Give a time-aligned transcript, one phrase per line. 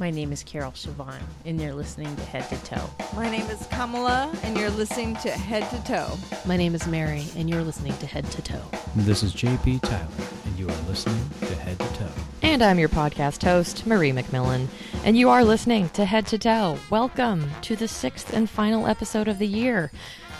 [0.00, 2.88] My name is Carol Siobhan, and you're listening to Head to Toe.
[3.16, 6.16] My name is Kamala, and you're listening to Head to Toe.
[6.46, 8.62] My name is Mary, and you're listening to Head to Toe.
[8.94, 10.06] This is JP Tyler,
[10.44, 12.12] and you are listening to Head to Toe.
[12.42, 14.68] And I'm your podcast host, Marie McMillan,
[15.04, 16.78] and you are listening to Head to Toe.
[16.90, 19.90] Welcome to the sixth and final episode of the year.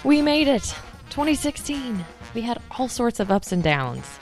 [0.05, 0.73] We made it!
[1.11, 2.05] 2016.
[2.33, 4.21] We had all sorts of ups and downs.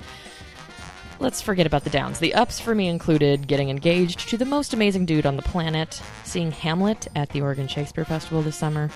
[1.18, 2.18] Let's forget about the downs.
[2.18, 6.02] The ups for me included getting engaged to the most amazing dude on the planet,
[6.24, 8.90] seeing Hamlet at the Oregon Shakespeare Festival this summer,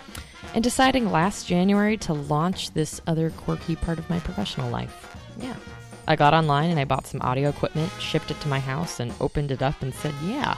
[0.54, 5.16] and deciding last January to launch this other quirky part of my professional life.
[5.38, 5.56] Yeah.
[6.06, 9.12] I got online and I bought some audio equipment, shipped it to my house, and
[9.20, 10.56] opened it up and said, Yeah,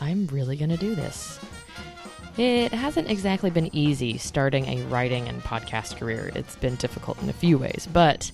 [0.00, 1.40] I'm really going to do this.
[2.36, 6.30] It hasn't exactly been easy starting a writing and podcast career.
[6.34, 8.30] It's been difficult in a few ways, but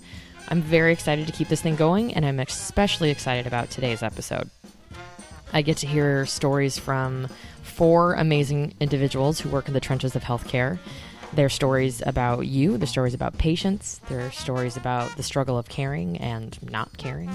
[0.53, 4.51] I'm very excited to keep this thing going, and I'm especially excited about today's episode.
[5.51, 7.29] I get to hear stories from
[7.63, 10.79] four amazing individuals who work in the trenches of healthcare.
[11.33, 16.19] Their stories about you, their stories about patients, their stories about the struggle of caring
[16.19, 17.35] and not caring.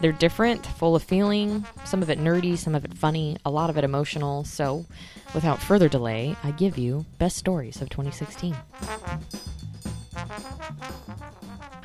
[0.00, 3.70] They're different, full of feeling, some of it nerdy, some of it funny, a lot
[3.70, 4.42] of it emotional.
[4.42, 4.84] So,
[5.32, 8.56] without further delay, I give you Best Stories of 2016.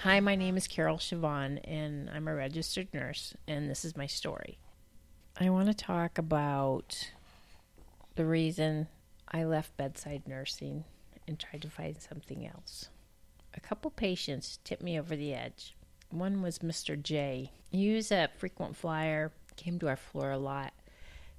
[0.04, 4.06] Hi, my name is Carol Siobhan, and I'm a registered nurse, and this is my
[4.06, 4.58] story.
[5.40, 7.10] I want to talk about
[8.16, 8.90] the reason
[9.32, 10.84] I left bedside nursing
[11.26, 12.90] and tried to find something else.
[13.54, 15.74] A couple patients tipped me over the edge.
[16.10, 17.02] One was Mr.
[17.02, 17.54] J.
[17.72, 20.74] He was a frequent flyer, came to our floor a lot,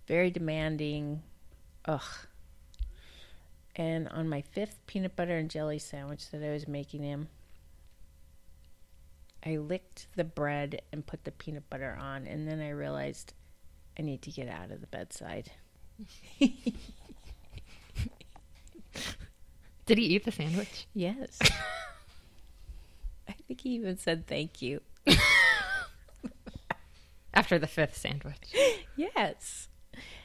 [0.06, 1.22] very demanding.
[1.84, 2.00] Ugh.
[3.76, 7.28] And on my fifth peanut butter and jelly sandwich that I was making him,
[9.46, 13.34] I licked the bread and put the peanut butter on, and then I realized
[13.98, 15.50] I need to get out of the bedside.
[19.86, 20.86] Did he eat the sandwich?
[20.94, 21.38] Yes.
[23.28, 24.80] I think he even said thank you.
[27.34, 28.54] After the fifth sandwich.
[28.96, 29.68] Yes.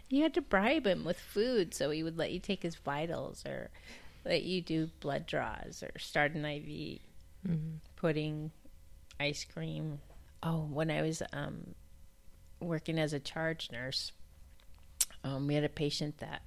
[0.09, 3.45] You had to bribe him with food so he would let you take his vitals
[3.45, 3.69] or
[4.25, 6.99] let you do blood draws or start an IV,
[7.47, 7.77] Mm-hmm.
[7.95, 8.51] pudding,
[9.19, 10.00] ice cream.
[10.41, 11.75] Oh, when I was um,
[12.59, 14.12] working as a charge nurse,
[15.24, 16.41] um, we had a patient that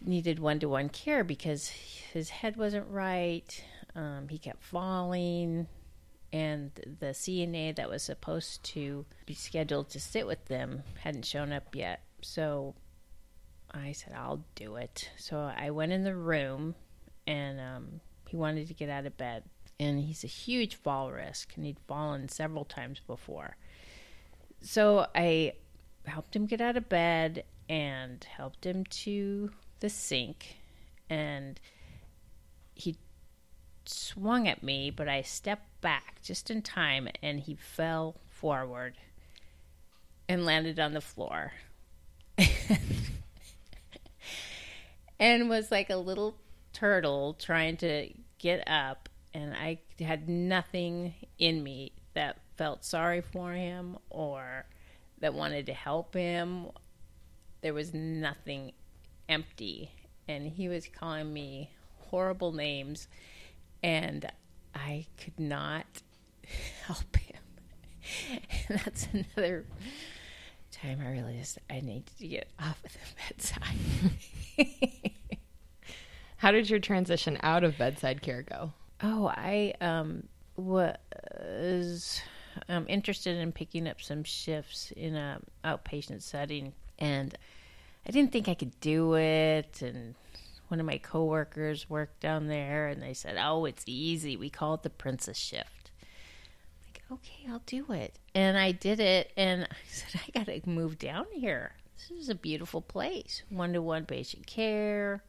[0.00, 3.64] needed one to one care because his head wasn't right.
[3.96, 5.66] Um, he kept falling,
[6.32, 11.52] and the CNA that was supposed to be scheduled to sit with them hadn't shown
[11.52, 12.02] up yet.
[12.22, 12.74] So
[13.72, 15.10] I said, I'll do it.
[15.16, 16.74] So I went in the room,
[17.26, 19.44] and um, he wanted to get out of bed.
[19.78, 23.56] And he's a huge fall risk, and he'd fallen several times before.
[24.60, 25.54] So I
[26.06, 30.58] helped him get out of bed and helped him to the sink.
[31.10, 31.58] And
[32.74, 32.96] he
[33.84, 38.94] swung at me, but I stepped back just in time, and he fell forward
[40.28, 41.52] and landed on the floor.
[45.18, 46.36] and was like a little
[46.72, 53.52] turtle trying to get up and I had nothing in me that felt sorry for
[53.52, 54.64] him or
[55.18, 56.68] that wanted to help him.
[57.60, 58.72] There was nothing
[59.28, 59.90] empty
[60.28, 63.08] and he was calling me horrible names
[63.82, 64.30] and
[64.74, 65.86] I could not
[66.86, 67.34] help him.
[68.68, 69.64] And that's another
[70.70, 72.98] time I realized I needed to get off of the
[74.58, 75.10] bedside.
[76.36, 78.72] How did your transition out of bedside care go?
[79.06, 82.22] Oh, I um, was
[82.70, 87.36] um, interested in picking up some shifts in a outpatient setting, and
[88.06, 89.82] I didn't think I could do it.
[89.82, 90.14] And
[90.68, 94.38] one of my coworkers worked down there, and they said, "Oh, it's easy.
[94.38, 95.90] We call it the princess shift."
[96.86, 99.32] Like, okay, I'll do it, and I did it.
[99.36, 101.72] And I said, "I got to move down here.
[101.98, 103.42] This is a beautiful place.
[103.50, 105.22] One-to-one patient care."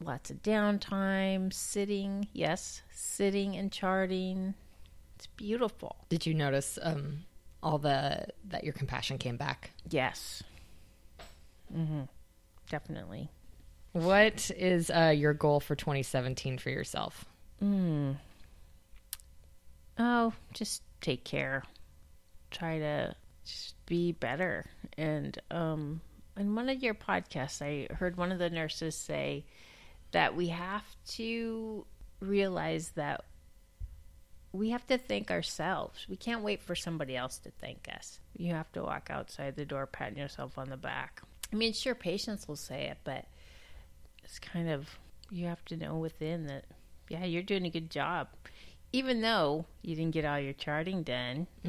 [0.00, 4.54] Lots of downtime, sitting, yes, sitting and charting.
[5.16, 5.96] It's beautiful.
[6.08, 7.24] Did you notice um,
[7.62, 9.70] all the that your compassion came back?
[9.88, 10.42] Yes.
[11.74, 12.02] Mm-hmm.
[12.68, 13.30] Definitely.
[13.92, 17.24] What is uh, your goal for 2017 for yourself?
[17.62, 18.16] Mm.
[19.98, 21.62] Oh, just take care.
[22.50, 23.14] Try to
[23.44, 24.66] just be better.
[24.98, 26.00] And um,
[26.36, 29.44] in one of your podcasts, I heard one of the nurses say
[30.12, 31.86] that we have to
[32.20, 33.24] realize that
[34.52, 36.06] we have to thank ourselves.
[36.08, 38.20] We can't wait for somebody else to thank us.
[38.36, 41.20] You have to walk outside the door patting yourself on the back.
[41.52, 43.26] I mean, sure, patients will say it, but
[44.24, 44.88] it's kind of,
[45.30, 46.64] you have to know within that,
[47.08, 48.28] yeah, you're doing a good job.
[48.92, 51.46] Even though you didn't get all your charting done.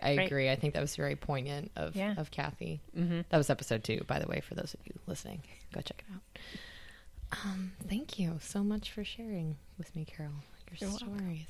[0.00, 0.26] I Right.
[0.26, 0.50] agree.
[0.50, 2.14] I think that was very poignant of Yeah.
[2.16, 2.80] of Kathy.
[2.96, 3.20] Mm-hmm.
[3.28, 5.42] That was episode two, by the way, for those of you listening.
[5.72, 7.40] Go check it out.
[7.44, 10.32] Um, thank you so much for sharing with me, Carol,
[10.70, 11.18] your You're welcome.
[11.18, 11.46] stories.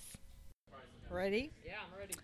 [1.11, 1.51] Ready?
[1.67, 2.15] Yeah, I'm ready.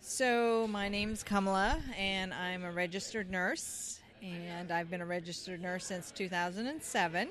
[0.00, 5.86] So, my name's Kamala, and I'm a registered nurse, and I've been a registered nurse
[5.86, 7.28] since 2007.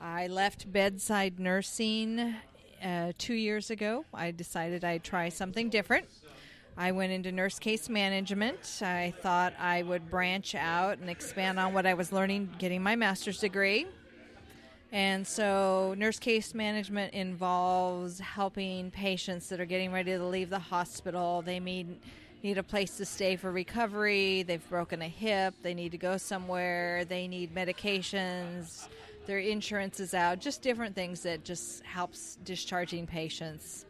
[0.00, 2.34] I left bedside nursing
[2.82, 4.04] uh, two years ago.
[4.12, 6.06] I decided I'd try something different.
[6.76, 8.80] I went into nurse case management.
[8.82, 12.96] I thought I would branch out and expand on what I was learning getting my
[12.96, 13.86] master's degree.
[14.90, 20.58] And so, nurse case management involves helping patients that are getting ready to leave the
[20.58, 21.42] hospital.
[21.42, 21.98] They need
[22.42, 24.42] need a place to stay for recovery.
[24.42, 25.54] They've broken a hip.
[25.62, 27.04] They need to go somewhere.
[27.04, 28.88] They need medications.
[29.26, 30.40] Their insurance is out.
[30.40, 33.86] Just different things that just helps discharging patients.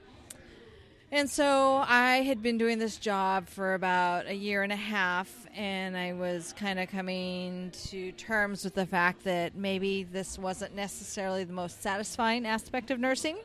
[1.12, 5.30] And so I had been doing this job for about a year and a half,
[5.54, 10.74] and I was kind of coming to terms with the fact that maybe this wasn't
[10.74, 13.36] necessarily the most satisfying aspect of nursing.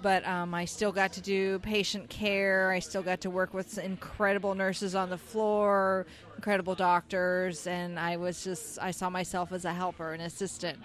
[0.00, 2.70] But um, I still got to do patient care.
[2.70, 6.06] I still got to work with incredible nurses on the floor,
[6.36, 10.78] incredible doctors, and I was just, I saw myself as a helper, an assistant.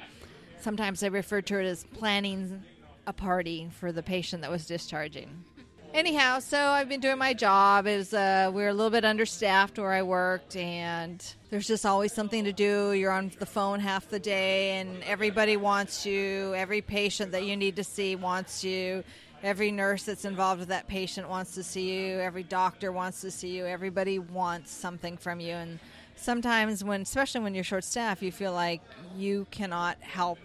[0.59, 2.61] Sometimes I referred to it as planning
[3.07, 5.45] a party for the patient that was discharging.
[5.93, 7.85] Anyhow, so I've been doing my job.
[7.85, 12.45] Is uh, we're a little bit understaffed where I worked, and there's just always something
[12.45, 12.93] to do.
[12.93, 16.51] You're on the phone half the day, and everybody wants you.
[16.55, 19.03] Every patient that you need to see wants you.
[19.43, 22.19] Every nurse that's involved with that patient wants to see you.
[22.19, 23.67] Every doctor wants to see you.
[23.67, 25.79] Everybody wants something from you, and
[26.15, 28.81] sometimes when, especially when you're short staffed, you feel like
[29.15, 30.39] you cannot help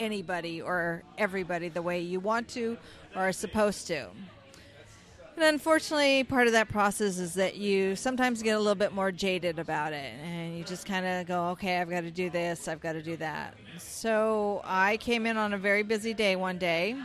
[0.00, 2.76] anybody or everybody the way you want to
[3.14, 4.08] or are supposed to.
[5.38, 9.12] And unfortunately, part of that process is that you sometimes get a little bit more
[9.12, 12.66] jaded about it, and you just kind of go, okay, I've got to do this,
[12.66, 13.54] I've got to do that.
[13.78, 16.96] So I came in on a very busy day one day.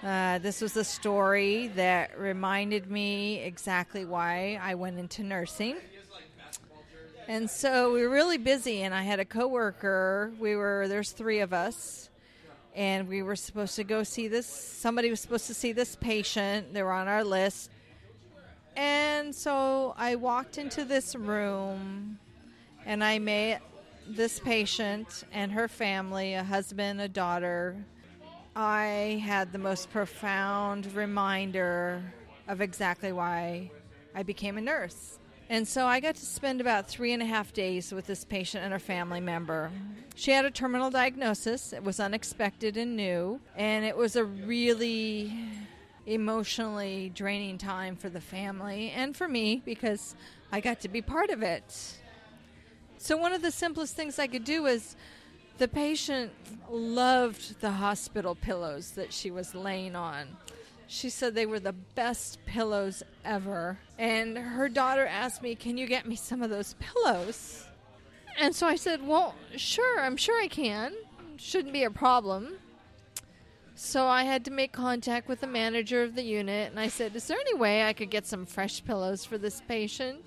[0.00, 5.74] Uh, this was a story that reminded me exactly why I went into nursing.
[7.26, 10.30] And so we were really busy, and I had a coworker.
[10.38, 12.09] We were there's three of us,
[12.74, 14.46] and we were supposed to go see this.
[14.46, 16.72] Somebody was supposed to see this patient.
[16.72, 17.70] They were on our list,
[18.76, 22.18] and so I walked into this room,
[22.86, 23.62] and I met
[24.08, 27.76] this patient and her family, a husband, a daughter.
[28.56, 32.02] I had the most profound reminder
[32.48, 33.70] of exactly why
[34.14, 35.19] I became a nurse.
[35.50, 38.62] And so I got to spend about three and a half days with this patient
[38.62, 39.72] and her family member.
[40.14, 41.72] She had a terminal diagnosis.
[41.72, 43.40] It was unexpected and new.
[43.56, 45.34] And it was a really
[46.06, 50.14] emotionally draining time for the family and for me because
[50.52, 51.96] I got to be part of it.
[52.98, 54.94] So, one of the simplest things I could do was
[55.58, 56.30] the patient
[56.70, 60.28] loved the hospital pillows that she was laying on.
[60.92, 63.78] She said they were the best pillows ever.
[63.96, 67.64] And her daughter asked me, Can you get me some of those pillows?
[68.36, 70.92] And so I said, Well, sure, I'm sure I can.
[71.36, 72.54] Shouldn't be a problem.
[73.76, 77.14] So I had to make contact with the manager of the unit and I said,
[77.14, 80.24] Is there any way I could get some fresh pillows for this patient?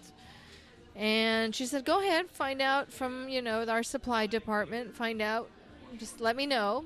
[0.96, 5.50] And she said, Go ahead, find out from, you know, our supply department, find out,
[5.98, 6.86] just let me know.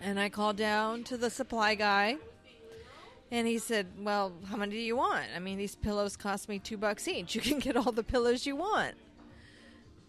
[0.00, 2.16] And I called down to the supply guy
[3.30, 5.26] and he said, Well, how many do you want?
[5.34, 7.34] I mean, these pillows cost me two bucks each.
[7.40, 8.94] You can get all the pillows you want.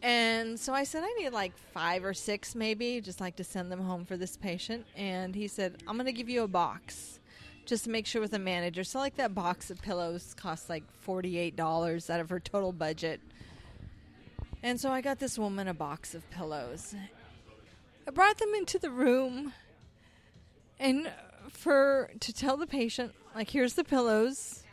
[0.01, 3.71] And so I said, I need like five or six, maybe, just like to send
[3.71, 4.85] them home for this patient.
[4.95, 7.19] And he said, I'm going to give you a box
[7.65, 8.83] just to make sure with the manager.
[8.83, 13.21] So, like, that box of pillows cost like $48 out of her total budget.
[14.63, 16.95] And so I got this woman a box of pillows.
[18.07, 19.53] I brought them into the room
[20.79, 21.11] and
[21.50, 24.63] for to tell the patient like here's the pillows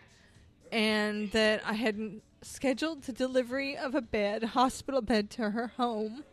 [0.70, 6.24] and that I had scheduled the delivery of a bed, hospital bed to her home.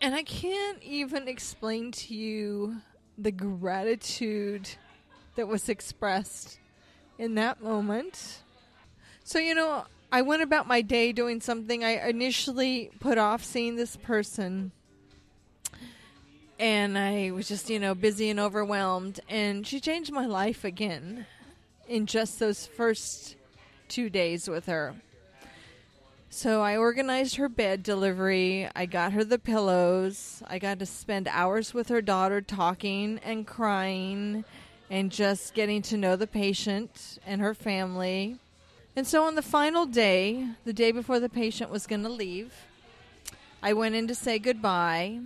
[0.00, 2.76] And I can't even explain to you
[3.16, 4.68] the gratitude
[5.36, 6.58] that was expressed
[7.18, 8.42] in that moment.
[9.22, 13.76] So, you know, I went about my day doing something I initially put off seeing
[13.76, 14.72] this person.
[16.58, 19.20] And I was just, you know, busy and overwhelmed.
[19.28, 21.26] And she changed my life again
[21.88, 23.36] in just those first
[23.88, 24.94] two days with her.
[26.30, 28.68] So I organized her bed delivery.
[28.74, 30.42] I got her the pillows.
[30.46, 34.44] I got to spend hours with her daughter talking and crying
[34.90, 38.38] and just getting to know the patient and her family.
[38.96, 42.52] And so on the final day, the day before the patient was going to leave,
[43.62, 45.20] I went in to say goodbye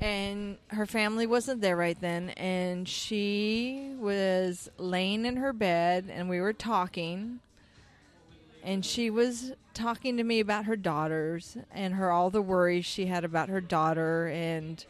[0.00, 2.30] and her family wasn't there right then.
[2.30, 7.40] And she was laying in her bed and we were talking.
[8.62, 13.06] And she was talking to me about her daughters and her all the worries she
[13.06, 14.26] had about her daughter.
[14.26, 14.84] And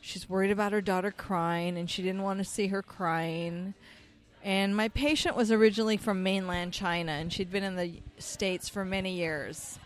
[0.00, 3.74] she's worried about her daughter crying and she didn't want to see her crying.
[4.42, 8.84] And my patient was originally from mainland China and she'd been in the states for
[8.84, 9.78] many years.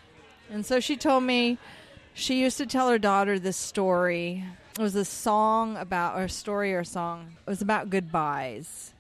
[0.51, 1.59] And so she told me
[2.13, 4.45] she used to tell her daughter this story
[4.77, 7.37] it was a song about, or a story or a song.
[7.47, 8.93] It was about goodbyes.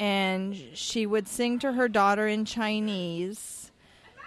[0.00, 3.70] And she would sing to her daughter in Chinese.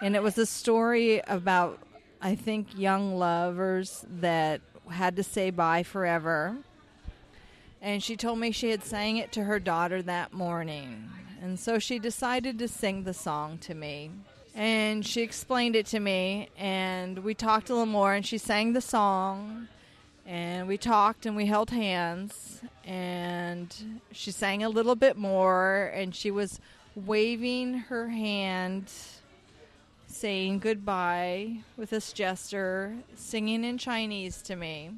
[0.01, 1.79] And it was a story about,
[2.21, 6.57] I think, young lovers that had to say bye forever.
[7.81, 11.09] And she told me she had sang it to her daughter that morning.
[11.41, 14.11] And so she decided to sing the song to me
[14.55, 18.71] and she explained it to me and we talked a little more and she sang
[18.71, 19.67] the song
[20.25, 26.15] and we talked and we held hands and she sang a little bit more and
[26.15, 26.61] she was
[26.95, 28.91] waving her hand
[30.07, 34.91] saying goodbye with this gesture singing in chinese to me.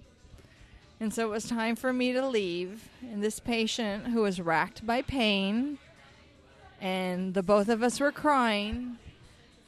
[1.00, 4.86] And so it was time for me to leave and this patient who was racked
[4.86, 5.80] by pain
[6.80, 8.98] and the both of us were crying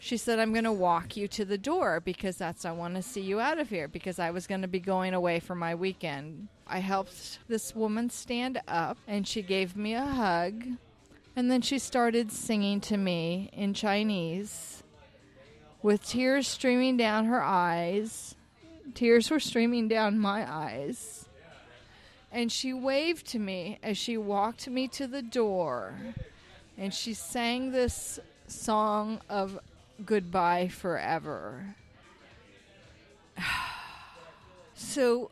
[0.01, 3.01] she said, I'm going to walk you to the door because that's, I want to
[3.01, 5.75] see you out of here because I was going to be going away for my
[5.75, 6.47] weekend.
[6.65, 10.63] I helped this woman stand up and she gave me a hug.
[11.35, 14.83] And then she started singing to me in Chinese
[15.81, 18.35] with tears streaming down her eyes.
[18.93, 21.27] Tears were streaming down my eyes.
[22.31, 25.93] And she waved to me as she walked me to the door.
[26.77, 29.59] And she sang this song of
[30.05, 31.75] goodbye forever.
[34.75, 35.29] So,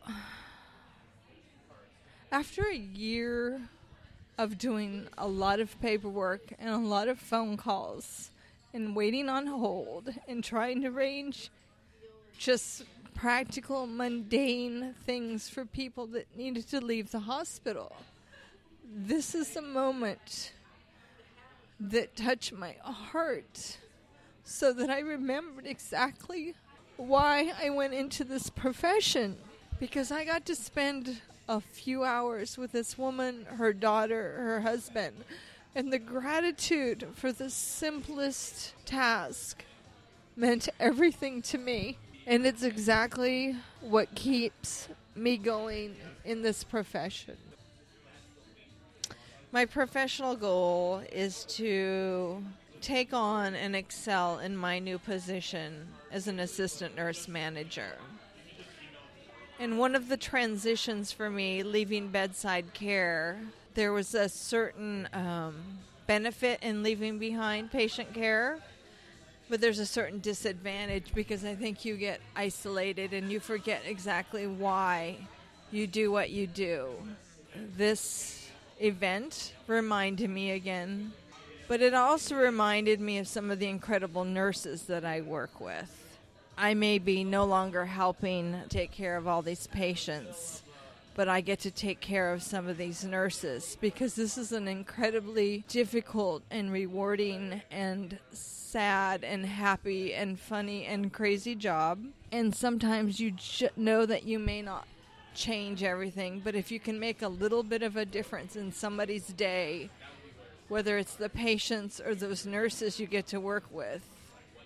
[2.30, 3.60] after a year
[4.36, 8.30] of doing a lot of paperwork and a lot of phone calls
[8.72, 11.50] and waiting on hold and trying to arrange
[12.38, 12.84] just
[13.14, 17.96] practical, mundane things for people that needed to leave the hospital,
[18.84, 20.52] this is a moment
[21.80, 23.78] that touched my heart
[24.48, 26.54] so that I remembered exactly
[26.96, 29.36] why I went into this profession.
[29.78, 35.16] Because I got to spend a few hours with this woman, her daughter, her husband,
[35.74, 39.64] and the gratitude for the simplest task
[40.34, 41.98] meant everything to me.
[42.26, 47.36] And it's exactly what keeps me going in this profession.
[49.52, 52.42] My professional goal is to
[52.80, 57.96] take on and excel in my new position as an assistant nurse manager.
[59.60, 63.40] And one of the transitions for me leaving bedside care,
[63.74, 65.56] there was a certain um,
[66.06, 68.60] benefit in leaving behind patient care,
[69.48, 74.46] but there's a certain disadvantage because I think you get isolated and you forget exactly
[74.46, 75.16] why
[75.72, 76.90] you do what you do.
[77.76, 78.48] This
[78.80, 81.12] event reminded me again
[81.68, 85.94] but it also reminded me of some of the incredible nurses that I work with.
[86.56, 90.62] I may be no longer helping take care of all these patients,
[91.14, 94.66] but I get to take care of some of these nurses because this is an
[94.66, 102.00] incredibly difficult and rewarding and sad and happy and funny and crazy job.
[102.32, 104.86] And sometimes you j- know that you may not
[105.34, 109.28] change everything, but if you can make a little bit of a difference in somebody's
[109.28, 109.90] day,
[110.68, 114.06] whether it's the patients or those nurses you get to work with.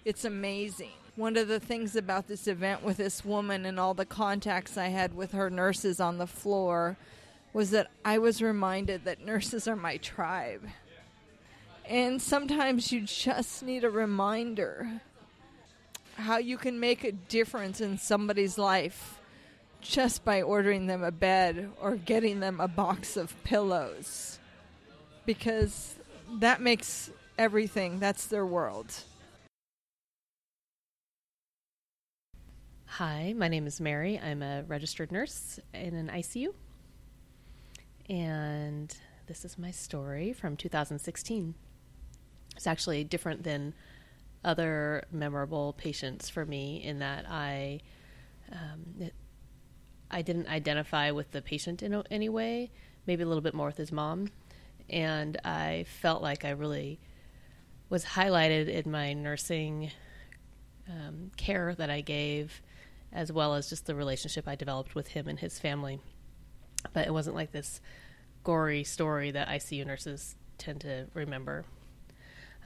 [0.04, 0.90] It's amazing.
[1.14, 4.88] One of the things about this event with this woman and all the contacts I
[4.88, 6.96] had with her nurses on the floor
[7.52, 10.62] was that I was reminded that nurses are my tribe.
[11.84, 15.02] And sometimes you just need a reminder
[16.16, 19.18] how you can make a difference in somebody's life
[19.80, 24.38] just by ordering them a bed or getting them a box of pillows
[25.26, 25.94] because
[26.38, 27.98] that makes everything.
[27.98, 28.92] That's their world.
[32.86, 34.20] Hi, my name is Mary.
[34.22, 36.48] I'm a registered nurse in an ICU.
[38.08, 38.94] And
[39.26, 41.54] this is my story from 2016.
[42.54, 43.72] It's actually different than
[44.44, 47.80] other memorable patients for me in that I
[48.50, 49.14] um, it,
[50.10, 52.70] I didn't identify with the patient in any way,
[53.06, 54.28] maybe a little bit more with his mom.
[54.92, 57.00] And I felt like I really
[57.88, 59.90] was highlighted in my nursing
[60.88, 62.62] um, care that I gave
[63.12, 66.00] as well as just the relationship I developed with him and his family.
[66.92, 67.80] But it wasn't like this
[68.44, 71.64] gory story that ICU nurses tend to remember.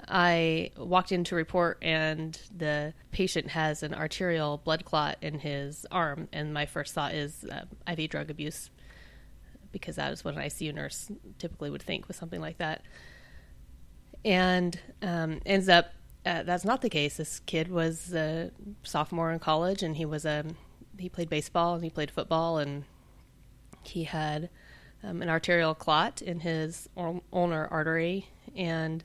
[0.08, 5.86] I walked in to report, and the patient has an arterial blood clot in his
[5.90, 6.28] arm.
[6.32, 8.70] And my first thought is uh, IV drug abuse,
[9.72, 12.82] because that is what an ICU nurse typically would think with something like that.
[14.24, 15.92] And um, ends up
[16.26, 17.18] uh, that's not the case.
[17.18, 18.50] This kid was a
[18.82, 20.44] sophomore in college, and he was a
[20.98, 22.84] he played baseball and he played football, and
[23.84, 24.50] he had
[25.04, 26.88] um, an arterial clot in his
[27.32, 29.04] ulnar artery, and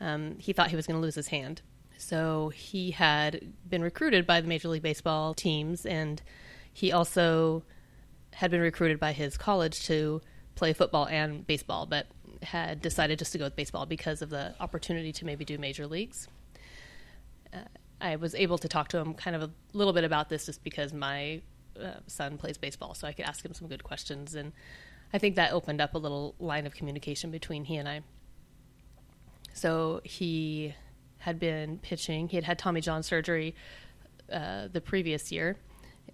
[0.00, 1.62] um, he thought he was going to lose his hand.
[1.96, 6.20] So he had been recruited by the Major League Baseball teams, and
[6.72, 7.62] he also
[8.38, 10.20] had been recruited by his college to
[10.54, 12.06] play football and baseball, but
[12.42, 15.86] had decided just to go with baseball because of the opportunity to maybe do major
[15.86, 16.28] leagues
[17.52, 17.58] uh,
[18.00, 20.62] I was able to talk to him kind of a little bit about this just
[20.62, 21.40] because my
[21.80, 24.34] uh, son plays baseball, so I could ask him some good questions.
[24.34, 24.52] And
[25.12, 28.02] I think that opened up a little line of communication between he and I.
[29.52, 30.74] So he
[31.18, 33.54] had been pitching, he had had Tommy John surgery
[34.32, 35.56] uh, the previous year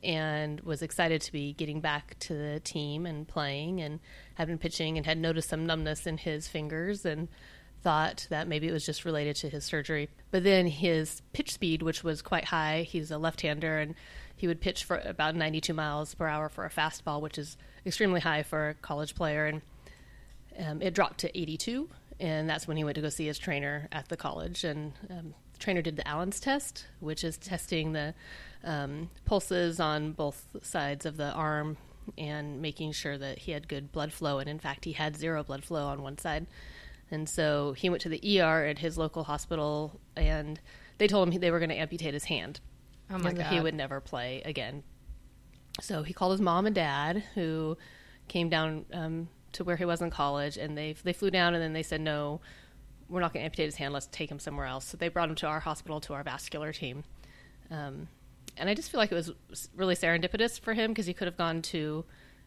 [0.02, 4.00] and was excited to be getting back to the team and playing and
[4.34, 7.28] had been pitching and had noticed some numbness in his fingers and
[7.82, 10.08] thought that maybe it was just related to his surgery.
[10.30, 13.94] But then his pitch speed, which was quite high, he's a left hander and
[14.36, 18.20] he would pitch for about 92 miles per hour for a fastball, which is extremely
[18.20, 19.46] high for a college player.
[19.46, 19.62] And
[20.58, 21.88] um, it dropped to 82.
[22.20, 24.64] And that's when he went to go see his trainer at the college.
[24.64, 28.14] And um, the trainer did the Allen's test, which is testing the
[28.64, 31.76] um, pulses on both sides of the arm
[32.18, 34.38] and making sure that he had good blood flow.
[34.38, 36.46] And in fact, he had zero blood flow on one side.
[37.10, 40.60] And so he went to the ER at his local hospital, and
[40.98, 42.60] they told him they were going to amputate his hand.
[43.10, 43.52] Oh my god!
[43.52, 44.82] He would never play again.
[45.80, 47.76] So he called his mom and dad, who
[48.28, 51.62] came down um, to where he was in college, and they they flew down, and
[51.62, 52.40] then they said, "No,
[53.08, 53.92] we're not going to amputate his hand.
[53.92, 56.72] Let's take him somewhere else." So they brought him to our hospital, to our vascular
[56.72, 57.04] team.
[57.70, 58.08] Um,
[58.56, 59.32] and I just feel like it was
[59.76, 62.04] really serendipitous for him because he could have gone to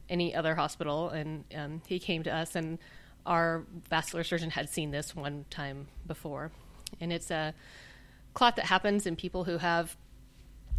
[0.09, 2.79] any other hospital, and um, he came to us and
[3.27, 6.51] our vascular surgeon had seen this one time before.
[6.99, 7.53] And it's a
[8.33, 9.97] clot that happens in people who have,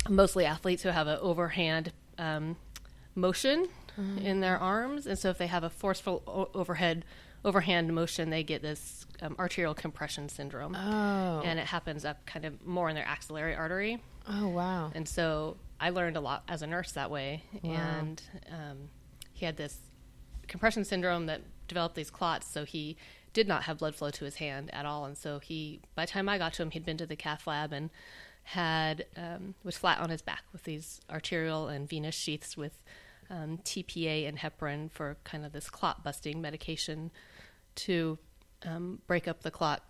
[0.09, 2.57] mostly athletes who have an overhand um,
[3.14, 3.69] motion
[4.01, 4.19] mm-hmm.
[4.19, 5.07] in their arms.
[5.07, 7.05] And so if they have a forceful o- overhead,
[7.45, 10.75] overhand motion, they get this um, arterial compression syndrome.
[10.75, 11.43] Oh.
[11.45, 14.03] And it happens up kind of more in their axillary artery.
[14.29, 14.93] Oh, wow.
[14.95, 17.45] And so I learned a lot as a nurse that way.
[17.62, 17.73] Wow.
[17.73, 18.79] And um,
[19.33, 19.79] he had this
[20.47, 22.97] compression syndrome that developed these clots, so he
[23.33, 25.05] did not have blood flow to his hand at all.
[25.05, 27.47] And so he, by the time I got to him, he'd been to the cath
[27.47, 27.91] lab and
[28.45, 32.83] had um, was flat on his back with these arterial and venous sheaths with
[33.31, 37.11] um, TPA and heparin for kind of this clot busting medication
[37.75, 38.19] to
[38.64, 39.85] um, break up the clot.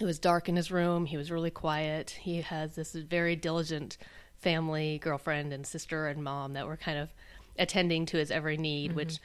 [0.00, 1.06] It was dark in his room.
[1.06, 2.10] He was really quiet.
[2.10, 3.96] He has this very diligent
[4.40, 7.10] family, girlfriend, and sister and mom that were kind of
[7.58, 8.96] attending to his every need, mm-hmm.
[8.96, 9.18] which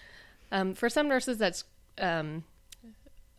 [0.52, 1.64] um, for some nurses, that's
[1.98, 2.44] um,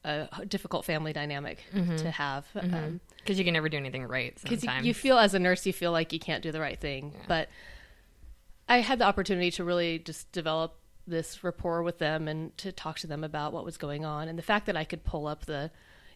[0.04, 1.96] a difficult family dynamic mm-hmm.
[1.96, 2.74] to have because mm-hmm.
[2.74, 4.38] um, you can never do anything right.
[4.42, 6.80] Because you, you, feel as a nurse, you feel like you can't do the right
[6.80, 7.12] thing.
[7.14, 7.24] Yeah.
[7.28, 7.48] But
[8.68, 12.98] I had the opportunity to really just develop this rapport with them and to talk
[13.00, 15.44] to them about what was going on, and the fact that I could pull up
[15.44, 15.70] the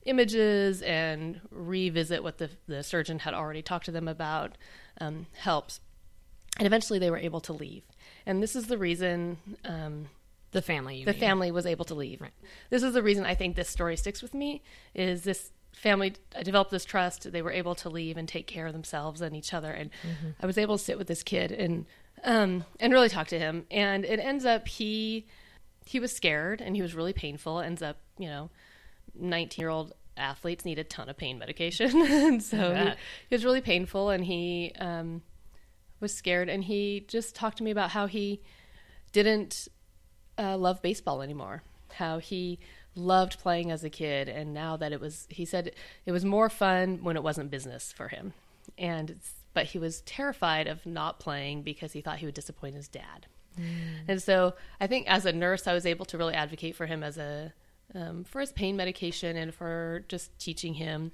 [0.04, 4.56] images and revisit what the the surgeon had already talked to them about
[5.00, 5.80] um, helps.
[6.58, 7.82] And eventually, they were able to leave.
[8.26, 9.38] And this is the reason.
[9.64, 10.06] Um,
[10.52, 11.04] the family.
[11.04, 11.20] the mean.
[11.20, 12.20] family was able to leave.
[12.20, 12.30] Right.
[12.70, 14.62] This is the reason I think this story sticks with me.
[14.94, 16.14] Is this family
[16.44, 17.32] developed this trust?
[17.32, 20.30] They were able to leave and take care of themselves and each other, and mm-hmm.
[20.40, 21.86] I was able to sit with this kid and
[22.22, 23.66] um, and really talk to him.
[23.70, 25.26] And it ends up he
[25.84, 27.58] he was scared and he was really painful.
[27.58, 28.50] Ends up you know,
[29.14, 32.90] nineteen year old athletes need a ton of pain medication, and so he,
[33.28, 35.22] he, was really painful and he um,
[36.00, 38.40] was scared and he just talked to me about how he
[39.12, 39.68] didn't
[40.38, 41.62] uh, love baseball anymore.
[41.94, 42.58] How he
[42.96, 45.72] loved playing as a kid, and now that it was, he said
[46.06, 48.32] it was more fun when it wasn't business for him.
[48.76, 52.74] And it's but he was terrified of not playing because he thought he would disappoint
[52.74, 53.26] his dad.
[54.08, 57.04] And so I think as a nurse, I was able to really advocate for him
[57.04, 57.52] as a
[57.94, 61.12] um, for his pain medication and for just teaching him.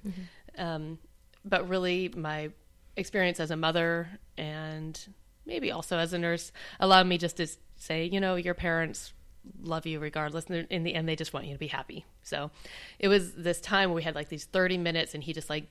[0.57, 0.99] Um,
[1.43, 2.51] but really, my
[2.95, 4.99] experience as a mother and
[5.45, 9.13] maybe also as a nurse allowed me just to say, you know, your parents
[9.61, 10.45] love you regardless.
[10.47, 12.05] And in the end, they just want you to be happy.
[12.21, 12.51] So
[12.99, 15.67] it was this time where we had like these 30 minutes and he just like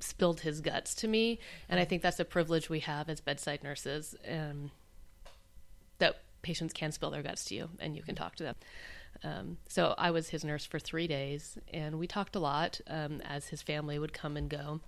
[0.00, 1.40] spilled his guts to me.
[1.68, 4.14] And I think that's a privilege we have as bedside nurses.
[4.28, 4.70] Um,
[5.98, 8.54] that patients can spill their guts to you and you can talk to them.
[9.24, 13.20] Um, so I was his nurse for three days, and we talked a lot um,
[13.22, 14.80] as his family would come and go.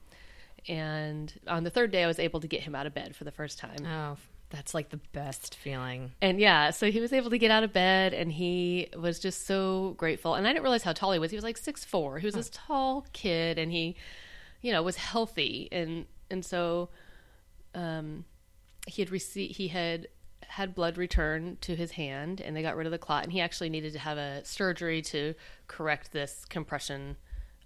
[0.69, 3.25] And on the third day, I was able to get him out of bed for
[3.25, 3.87] the first time.
[3.87, 4.17] Oh,
[4.51, 6.13] that's like the best feeling.
[6.21, 9.47] And yeah, so he was able to get out of bed, and he was just
[9.47, 10.35] so grateful.
[10.35, 11.31] And I didn't realize how tall he was.
[11.31, 12.19] He was like six four.
[12.19, 13.97] He was this tall kid, and he,
[14.61, 15.69] you know, was healthy.
[15.73, 16.91] And and so,
[17.75, 18.25] um,
[18.87, 20.09] he had received he had
[20.49, 23.25] had blood return to his hand, and they got rid of the clot.
[23.25, 25.35] And he actually needed to have a surgery to
[25.69, 27.17] correct this compression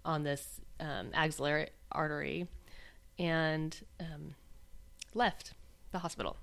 [0.05, 2.49] on this um, axillary artery,
[3.19, 4.35] and um,
[5.15, 5.55] left
[5.93, 6.37] the hospital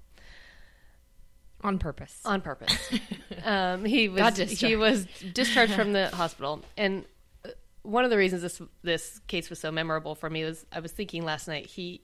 [1.63, 2.21] On purpose.
[2.25, 2.75] on purpose.
[3.43, 4.77] um, he was he discharged.
[4.77, 7.05] was discharged from the hospital, and
[7.45, 7.49] uh,
[7.83, 10.91] one of the reasons this this case was so memorable for me was I was
[10.91, 12.01] thinking last night he.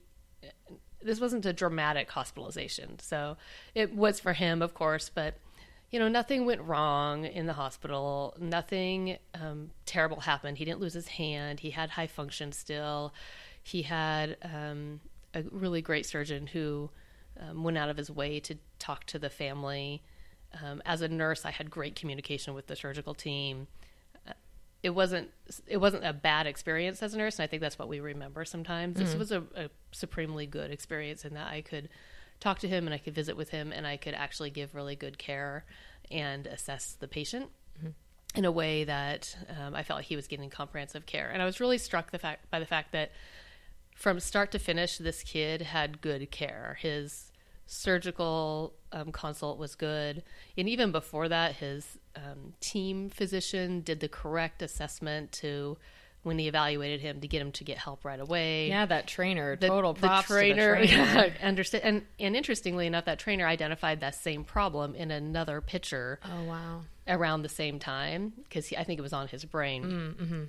[1.01, 3.37] This wasn't a dramatic hospitalization, so
[3.75, 5.35] it was for him, of course, but
[5.91, 8.35] you know, nothing went wrong in the hospital.
[8.39, 10.57] Nothing um, terrible happened.
[10.57, 11.61] He didn't lose his hand.
[11.61, 13.13] He had high function still.
[13.63, 14.99] He had um,
[15.33, 16.89] a really great surgeon who
[17.39, 20.01] um, went out of his way to talk to the family.
[20.61, 23.67] Um, as a nurse, I had great communication with the surgical team.
[24.87, 25.31] It wasn't
[25.67, 28.45] it wasn't a bad experience as a nurse, and I think that's what we remember
[28.45, 28.97] sometimes.
[28.97, 31.89] This was a, a supremely good experience in that I could
[32.39, 34.95] talk to him and I could visit with him and I could actually give really
[34.95, 35.65] good care
[36.09, 37.49] and assess the patient
[38.33, 41.29] in a way that um, I felt like he was getting comprehensive care.
[41.29, 43.11] And I was really struck the fact by the fact that
[43.93, 46.77] from start to finish, this kid had good care.
[46.79, 47.26] His
[47.67, 50.23] surgical um, consult was good,
[50.57, 55.77] and even before that, his um, team physician did the correct assessment to
[56.23, 59.55] when he evaluated him to get him to get help right away yeah, that trainer.
[59.55, 61.25] the, total the props trainer, to the trainer.
[61.41, 66.19] yeah, understand and and interestingly enough that trainer identified that same problem in another pitcher
[66.25, 66.81] oh wow.
[67.07, 69.83] around the same time because I think it was on his brain
[70.19, 70.43] Mm-hmm.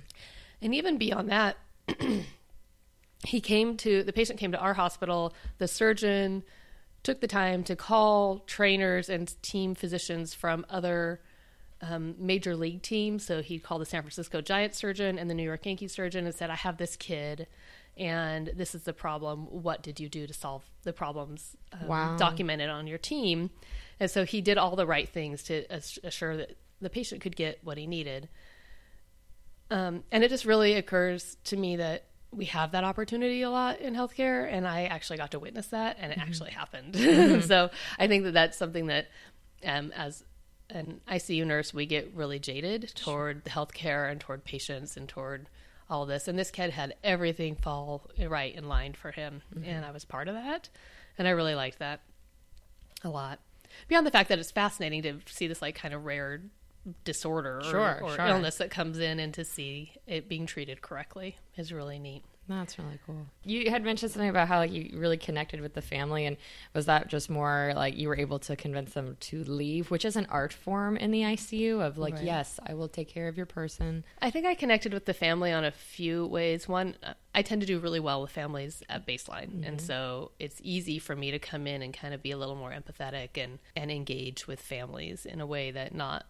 [0.61, 1.57] and even beyond that
[3.23, 6.43] he came to the patient came to our hospital the surgeon
[7.03, 11.21] took the time to call trainers and team physicians from other
[11.81, 13.25] um, major league teams.
[13.25, 16.35] So he called the San Francisco Giants surgeon and the New York Yankees surgeon and
[16.35, 17.47] said, I have this kid
[17.97, 19.45] and this is the problem.
[19.49, 22.17] What did you do to solve the problems um, Wow.
[22.17, 23.49] documented on your team?
[23.99, 25.65] And so he did all the right things to
[26.03, 28.29] assure that the patient could get what he needed.
[29.69, 33.79] Um, and it just really occurs to me that we have that opportunity a lot
[33.79, 36.29] in healthcare, and I actually got to witness that, and it mm-hmm.
[36.29, 36.93] actually happened.
[36.93, 37.41] Mm-hmm.
[37.47, 39.07] so I think that that's something that,
[39.65, 40.23] um, as
[40.69, 45.47] an ICU nurse, we get really jaded toward the healthcare and toward patients and toward
[45.89, 46.27] all this.
[46.27, 49.67] And this kid had everything fall right in line for him, mm-hmm.
[49.67, 50.69] and I was part of that,
[51.17, 52.01] and I really liked that
[53.03, 53.39] a lot.
[53.87, 56.41] Beyond the fact that it's fascinating to see this like kind of rare
[57.03, 58.25] disorder or, Sure, or sure.
[58.25, 62.23] illness that comes in and to see it being treated correctly is really neat.
[62.49, 63.27] That's really cool.
[63.43, 66.35] You had mentioned something about how like you really connected with the family, and
[66.73, 70.15] was that just more like you were able to convince them to leave, which is
[70.15, 72.23] an art form in the ICU of like, Right.
[72.23, 74.03] yes, I will take care of your person.
[74.19, 76.67] I think I connected with the family on a few ways.
[76.67, 76.95] One,
[77.35, 79.85] I tend to do really well with families at baseline, and mm-hmm.
[79.85, 82.71] so it's easy for me to come in and kind of be a little more
[82.71, 86.25] empathetic and and engage with families in a way that not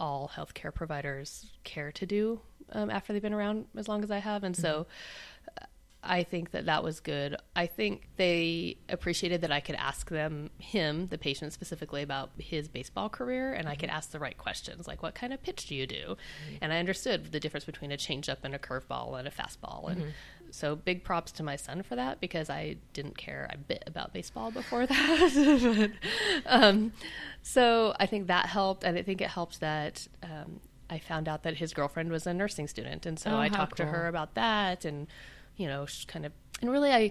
[0.00, 2.40] all healthcare providers care to do
[2.72, 4.80] um, after they've been around as long as I have, and so.
[4.80, 5.64] Mm-hmm.
[6.06, 7.36] I think that that was good.
[7.56, 12.68] I think they appreciated that I could ask them, him, the patient specifically, about his
[12.68, 13.96] baseball career, and I could mm-hmm.
[13.96, 15.96] ask the right questions, like what kind of pitch do you do?
[15.96, 16.56] Mm-hmm.
[16.60, 19.90] And I understood the difference between a changeup and a curveball and a fastball.
[19.90, 20.12] And
[20.54, 24.12] so, big props to my son for that because I didn't care a bit about
[24.12, 25.90] baseball before that.
[26.44, 26.92] but, um,
[27.42, 30.06] so I think that helped, and I think it helped that.
[30.22, 33.48] Um, I found out that his girlfriend was a nursing student, and so Oh, I
[33.48, 35.08] talked to her about that, and
[35.56, 37.10] you know, kind of, and really, I,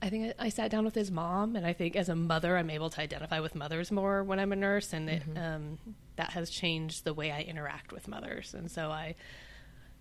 [0.00, 2.56] I think I, I sat down with his mom, and I think as a mother,
[2.56, 5.78] I'm able to identify with mothers more when I'm a nurse, and it, um,
[6.16, 9.16] that has changed the way I interact with mothers, and so I,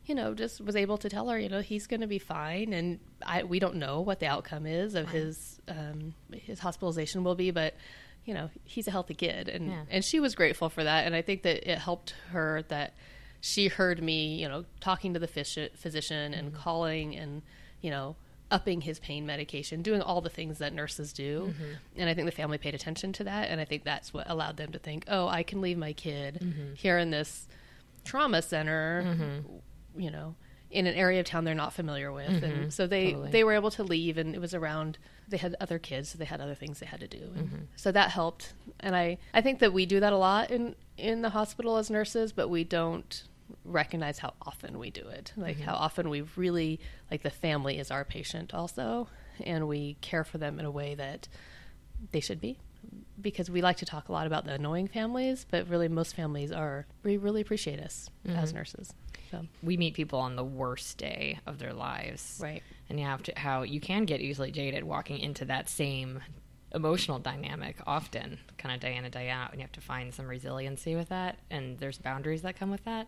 [0.10, 2.74] you know, just was able to tell her, you know, he's going to be fine,
[2.74, 7.36] and I we don't know what the outcome is of his um, his hospitalization will
[7.36, 7.76] be, but
[8.26, 9.84] you know, he's a healthy kid, and Yeah.
[9.89, 12.95] and she was grateful for that, and I think that it helped her that
[13.39, 16.62] she heard me, you know, talking to the phys- physician and mm-hmm.
[16.62, 17.43] calling and
[17.80, 18.15] you know
[18.50, 21.74] upping his pain medication, doing all the things that nurses do, mm-hmm.
[21.98, 24.58] and I think the family paid attention to that, and I think that's what allowed
[24.58, 26.74] them to think, oh, I can leave my kid mm-hmm.
[26.74, 27.48] here in this
[28.04, 29.04] trauma center,
[30.00, 30.36] you know,
[30.72, 32.70] in an area of town they're not familiar with, and mm-hmm.
[32.70, 33.32] so they Totally.
[33.32, 34.98] they were able to leave, and it was around.
[35.28, 37.64] They had other kids, so they had other things they had to do, and mm-hmm.
[37.76, 38.54] so that helped.
[38.80, 41.90] And I I think that we do that a lot in in the hospital as
[41.90, 43.24] nurses, but we don't
[43.66, 45.66] recognize how often we do it like mm-hmm.
[45.66, 49.08] how often we really like the family is our patient also
[49.44, 51.28] and we care for them in a way that
[52.12, 52.60] they should be
[53.21, 56.52] because we like to talk a lot about the annoying families but really most families
[56.52, 58.38] are we really appreciate us mm-hmm.
[58.38, 58.93] as nurses
[59.30, 62.39] so we meet people on the worst day of their lives.
[62.41, 62.63] Right.
[62.89, 66.21] And you have to, how you can get easily jaded walking into that same
[66.73, 69.52] emotional dynamic often, kind of day in and day out.
[69.52, 71.39] And you have to find some resiliency with that.
[71.49, 73.08] And there's boundaries that come with that.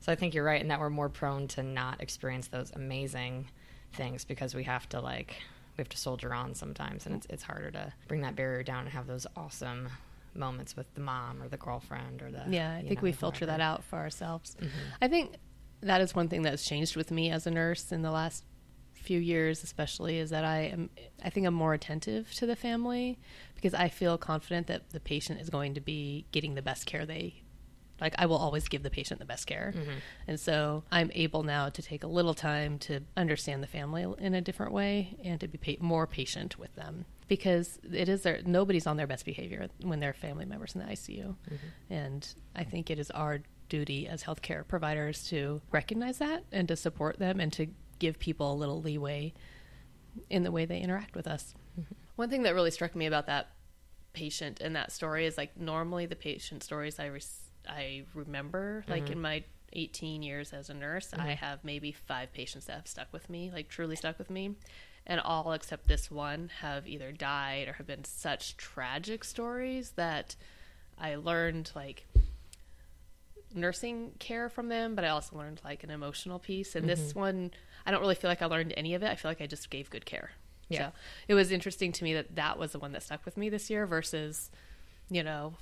[0.00, 3.48] So I think you're right in that we're more prone to not experience those amazing
[3.92, 5.36] things because we have to, like,
[5.76, 7.06] we have to soldier on sometimes.
[7.06, 9.88] And it's, it's harder to bring that barrier down and have those awesome
[10.34, 12.42] moments with the mom or the girlfriend or the.
[12.48, 13.58] yeah i think know, we filter whoever.
[13.58, 14.68] that out for ourselves mm-hmm.
[15.00, 15.34] i think
[15.82, 18.44] that is one thing that's changed with me as a nurse in the last
[18.94, 20.88] few years especially is that i am
[21.24, 23.18] i think i'm more attentive to the family
[23.54, 27.04] because i feel confident that the patient is going to be getting the best care
[27.04, 27.41] they
[28.00, 29.72] like i will always give the patient the best care.
[29.76, 29.98] Mm-hmm.
[30.28, 34.34] And so i'm able now to take a little time to understand the family in
[34.34, 37.04] a different way and to be pa- more patient with them.
[37.28, 40.86] Because it is their nobody's on their best behavior when they're family members in the
[40.86, 41.92] icu mm-hmm.
[41.92, 46.76] and i think it is our duty as healthcare providers to recognize that and to
[46.76, 49.32] support them and to give people a little leeway
[50.28, 51.54] in the way they interact with us.
[51.80, 51.94] Mm-hmm.
[52.16, 53.52] One thing that really struck me about that
[54.12, 59.04] patient and that story is like normally the patient stories I res- I remember like
[59.04, 59.12] mm-hmm.
[59.12, 61.30] in my 18 years as a nurse, I mm-hmm.
[61.30, 64.54] have maybe 5 patients that have stuck with me, like truly stuck with me.
[65.06, 70.36] And all except this one have either died or have been such tragic stories that
[70.96, 72.06] I learned like
[73.54, 76.76] nursing care from them, but I also learned like an emotional piece.
[76.76, 77.18] And this mm-hmm.
[77.18, 77.50] one,
[77.84, 79.08] I don't really feel like I learned any of it.
[79.08, 80.30] I feel like I just gave good care.
[80.68, 80.78] Yeah.
[80.78, 80.92] So
[81.28, 83.70] it was interesting to me that that was the one that stuck with me this
[83.70, 84.50] year versus,
[85.10, 85.54] you know,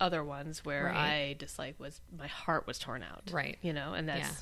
[0.00, 0.96] other ones where Right.
[1.30, 3.22] I just like was my heart was torn out.
[3.32, 3.58] Right.
[3.62, 4.34] You know, and that's Yeah.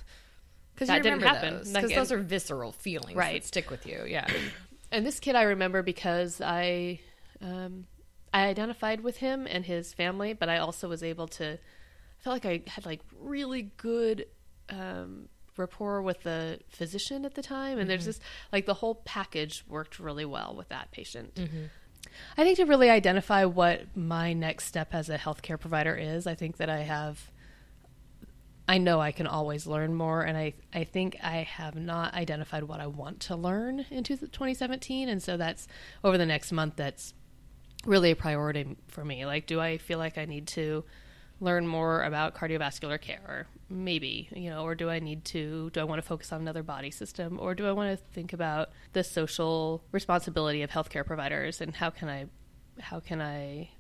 [0.74, 1.58] Because That didn't happen.
[1.58, 1.72] those.
[1.72, 3.40] Like, Because those and- are visceral feelings Right.
[3.42, 4.04] that stick with you.
[4.08, 4.26] Yeah.
[4.90, 7.00] and this kid I remember because I
[7.40, 7.86] um,
[8.32, 12.44] I identified with him and his family, but I also was able to I felt
[12.44, 14.26] like I had like really good
[14.70, 19.62] um, rapport with the physician at the time, and there's just like the whole package
[19.68, 21.38] worked really well with that patient.
[22.36, 26.34] I think to really identify what my next step as a healthcare provider is, I
[26.34, 27.30] think that I have
[28.66, 32.64] I know I can always learn more, and I, I think I have not identified
[32.64, 35.68] what I want to learn in 2017, and so that's
[36.02, 36.76] over the next month.
[36.76, 37.12] That's
[37.84, 39.26] really a priority for me.
[39.26, 40.84] Like, do I feel like I need to
[41.40, 43.23] learn more about cardiovascular care?
[43.27, 45.70] or Maybe, you know, or do I need to?
[45.70, 48.33] Do I want to focus on another body system, or do I want to think
[48.33, 52.27] about the social responsibility of healthcare providers and how can I,
[52.81, 53.70] how can I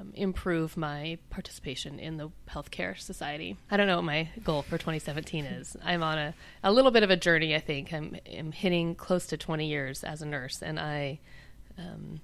[0.00, 3.56] um, improve my participation in the healthcare society.
[3.70, 5.76] I don't know what my goal for 2017 is.
[5.84, 7.92] I'm on a, a little bit of a journey, I think.
[7.92, 11.20] I'm, I'm hitting close to 20 years as a nurse, and I,
[11.76, 12.20] um,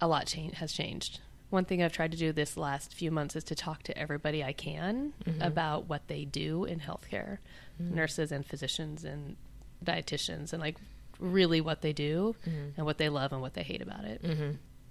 [0.00, 1.20] a lot change, has changed.
[1.50, 4.44] One thing I've tried to do this last few months is to talk to everybody
[4.44, 5.40] I can mm-hmm.
[5.40, 7.38] about what they do in healthcare,
[7.80, 7.94] mm-hmm.
[7.94, 9.36] nurses and physicians and
[9.84, 10.76] dietitians, and like
[11.18, 12.70] really what they do mm-hmm.
[12.76, 14.22] and what they love and what they hate about it.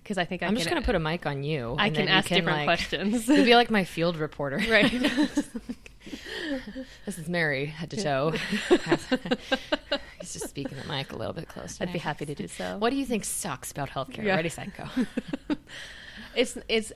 [0.01, 1.75] Because I think I I'm can, just going to put a mic on you.
[1.77, 3.27] I can ask different like- questions.
[3.27, 4.57] You'd be like my field reporter.
[4.69, 4.91] right.
[7.05, 8.33] This is Mary, head to toe.
[10.21, 11.83] He's just speaking the mic a little bit closer.
[11.83, 12.77] I'd be happy to do so.
[12.77, 14.23] What do you think sucks about healthcare?
[14.23, 14.35] Yeah.
[14.35, 15.55] Ready, go.
[16.37, 16.93] It's it's.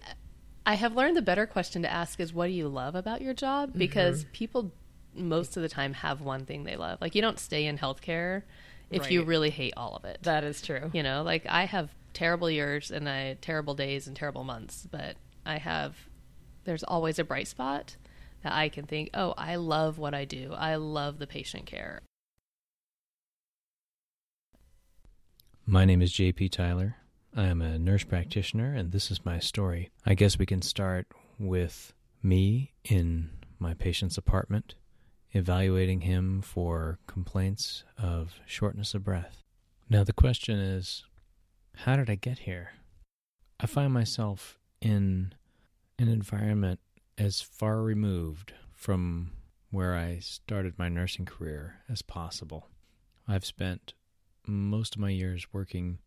[0.65, 3.33] I have learned the better question to ask is what do you love about your
[3.33, 3.79] job mm-hmm.
[3.79, 4.71] because people
[5.15, 6.99] most of the time have one thing they love.
[7.01, 8.43] Like you don't stay in healthcare
[8.91, 10.19] if you really hate all of it.
[10.23, 10.91] that is true.
[10.93, 15.15] You know, like I have terrible years and I terrible days and terrible months, but
[15.45, 15.95] I have
[16.65, 17.97] there's always a bright spot
[18.43, 20.53] that I can think, "Oh, I love what I do.
[20.55, 22.01] I love the patient care."
[25.65, 26.97] My name is JP Tyler.
[27.35, 29.89] I am a nurse practitioner, and this is my story.
[30.05, 31.07] I guess we can start
[31.39, 34.75] with me in my patient's apartment
[35.31, 39.37] evaluating him for complaints of shortness of breath.
[39.89, 41.05] Now, the question is
[41.77, 42.71] how did I get here?
[43.59, 45.33] I find myself in
[45.97, 46.79] an environment
[47.17, 49.31] as far removed from
[49.69, 52.67] where I started my nursing career as possible.
[53.25, 53.93] I've spent
[54.45, 55.99] most of my years working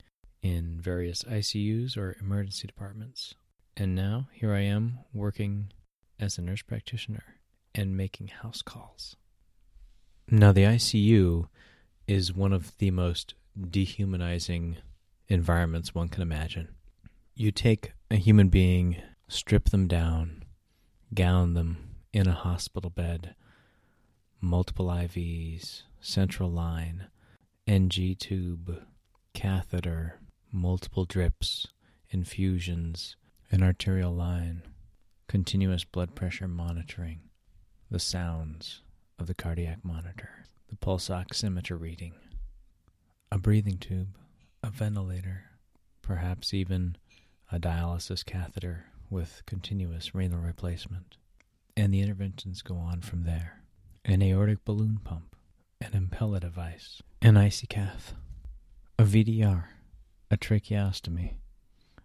[0.44, 3.34] in various ICUs or emergency departments.
[3.78, 5.72] And now here I am working
[6.20, 7.24] as a nurse practitioner
[7.74, 9.16] and making house calls.
[10.30, 11.48] Now, the ICU
[12.06, 13.34] is one of the most
[13.70, 14.76] dehumanizing
[15.28, 16.68] environments one can imagine.
[17.34, 18.96] You take a human being,
[19.28, 20.44] strip them down,
[21.14, 23.34] gown them in a hospital bed,
[24.40, 27.06] multiple IVs, central line,
[27.66, 28.82] NG tube,
[29.32, 30.20] catheter,
[30.54, 31.66] multiple drips,
[32.10, 33.16] infusions,
[33.50, 34.62] an arterial line,
[35.28, 37.20] continuous blood pressure monitoring,
[37.90, 38.82] the sounds
[39.18, 42.14] of the cardiac monitor, the pulse oximeter reading,
[43.32, 44.16] a breathing tube,
[44.62, 45.44] a ventilator,
[46.02, 46.96] perhaps even
[47.50, 51.16] a dialysis catheter with continuous renal replacement.
[51.76, 53.62] And the interventions go on from there.
[54.04, 55.34] An aortic balloon pump,
[55.80, 58.14] an Impella device, an ICY cath,
[58.98, 59.64] a VDR,
[60.34, 61.34] a tracheostomy,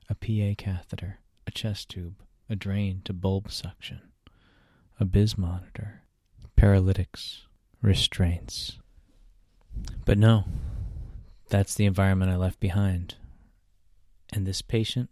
[0.08, 4.02] a PA catheter, a chest tube, a drain to bulb suction,
[5.00, 6.04] a BIS monitor,
[6.56, 7.48] paralytics,
[7.82, 8.78] restraints.
[10.06, 10.44] But no,
[11.50, 13.16] that's the environment I left behind.
[14.32, 15.10] And this patient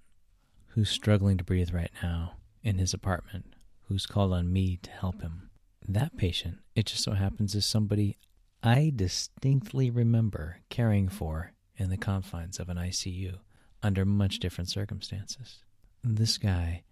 [0.68, 3.56] who's struggling to breathe right now in his apartment,
[3.88, 5.50] who's called on me to help him,
[5.88, 8.20] that patient, it just so happens, is somebody
[8.62, 13.38] I distinctly remember caring for in the confines of an ICU
[13.84, 15.60] under much different circumstances.
[16.04, 16.84] This guy,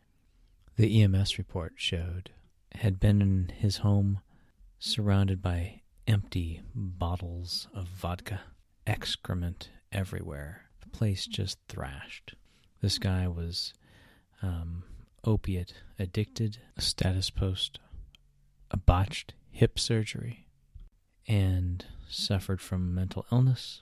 [0.78, 2.32] the EMS report showed,
[2.74, 4.20] had been in his home
[4.80, 8.42] surrounded by empty bottles of vodka,
[8.86, 10.64] excrement everywhere.
[10.82, 12.36] The place just thrashed.
[12.82, 13.74] This guy was
[14.42, 14.84] um,
[15.24, 17.80] opiate addicted, a status post,
[18.70, 20.48] a botched hip surgery,
[21.28, 23.82] and suffered from mental illness.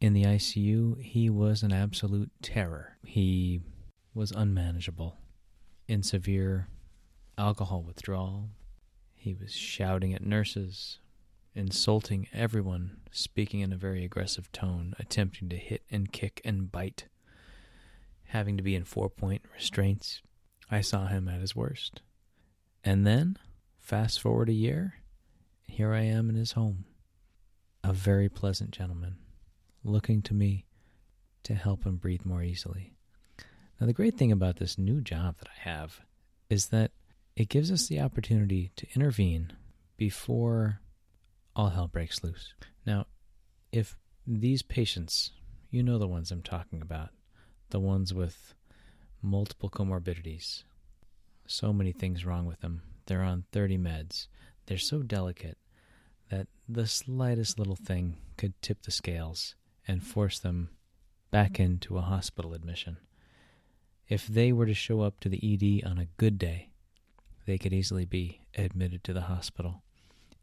[0.00, 2.96] In the ICU, he was an absolute terror.
[3.04, 3.60] He
[4.14, 5.16] was unmanageable.
[5.88, 6.68] In severe
[7.36, 8.50] alcohol withdrawal,
[9.16, 11.00] he was shouting at nurses,
[11.52, 17.06] insulting everyone, speaking in a very aggressive tone, attempting to hit and kick and bite,
[18.26, 20.22] having to be in four point restraints.
[20.70, 22.02] I saw him at his worst.
[22.84, 23.36] And then,
[23.78, 24.94] fast forward a year,
[25.66, 26.84] here I am in his home.
[27.82, 29.16] A very pleasant gentleman,
[29.84, 30.66] looking to me
[31.44, 32.92] to help him breathe more easily.
[33.80, 36.00] Now, the great thing about this new job that I have
[36.50, 36.90] is that
[37.36, 39.52] it gives us the opportunity to intervene
[39.96, 40.80] before
[41.54, 42.54] all hell breaks loose.
[42.84, 43.06] Now,
[43.72, 45.30] if these patients,
[45.70, 47.10] you know the ones I'm talking about,
[47.70, 48.54] the ones with
[49.22, 50.64] multiple comorbidities,
[51.46, 54.26] so many things wrong with them, they're on 30 meds,
[54.66, 55.58] they're so delicate
[56.30, 59.54] that the slightest little thing could tip the scales
[59.88, 60.68] and force them
[61.30, 62.98] back into a hospital admission.
[64.06, 66.70] If they were to show up to the ED on a good day,
[67.46, 69.82] they could easily be admitted to the hospital.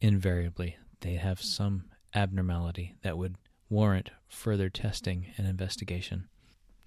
[0.02, 3.36] Invariably, they have some abnormality that would
[3.70, 6.28] warrant further testing and investigation.